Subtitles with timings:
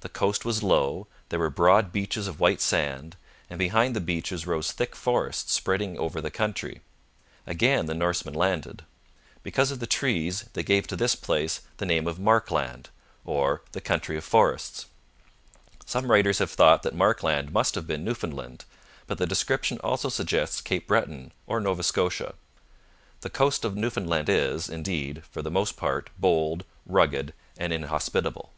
[0.00, 3.16] The coast was low, there were broad beaches of white sand,
[3.48, 6.82] and behind the beaches rose thick forests spreading over the country.
[7.46, 8.84] Again the Norsemen landed.
[9.42, 12.90] Because of the trees, they gave to this place the name of Markland,
[13.24, 14.84] or the Country of Forests.
[15.86, 18.66] Some writers have thought that Markland must have been Newfoundland,
[19.06, 22.34] but the description also suggests Cape Breton or Nova Scotia.
[23.22, 28.52] The coast of Newfoundland is, indeed, for the most part, bold, rugged, and inhospitable.